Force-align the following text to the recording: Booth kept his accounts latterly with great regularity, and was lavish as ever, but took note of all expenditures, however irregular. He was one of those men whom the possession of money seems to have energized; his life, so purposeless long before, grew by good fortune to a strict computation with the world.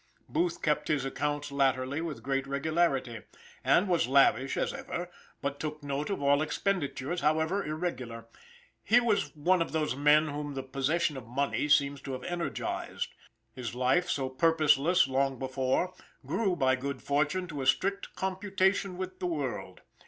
Booth 0.27 0.63
kept 0.63 0.87
his 0.87 1.05
accounts 1.05 1.51
latterly 1.51 2.01
with 2.01 2.23
great 2.23 2.47
regularity, 2.47 3.21
and 3.63 3.87
was 3.87 4.07
lavish 4.07 4.57
as 4.57 4.73
ever, 4.73 5.11
but 5.43 5.59
took 5.59 5.83
note 5.83 6.09
of 6.09 6.23
all 6.23 6.41
expenditures, 6.41 7.21
however 7.21 7.63
irregular. 7.63 8.27
He 8.83 8.99
was 8.99 9.35
one 9.35 9.61
of 9.61 9.73
those 9.73 9.95
men 9.95 10.27
whom 10.29 10.55
the 10.55 10.63
possession 10.63 11.17
of 11.17 11.27
money 11.27 11.69
seems 11.69 12.01
to 12.01 12.13
have 12.13 12.23
energized; 12.23 13.09
his 13.53 13.75
life, 13.75 14.09
so 14.09 14.27
purposeless 14.27 15.07
long 15.07 15.37
before, 15.37 15.93
grew 16.25 16.55
by 16.55 16.75
good 16.75 17.03
fortune 17.03 17.47
to 17.49 17.61
a 17.61 17.67
strict 17.67 18.15
computation 18.15 18.97
with 18.97 19.19
the 19.19 19.27
world. 19.27 19.81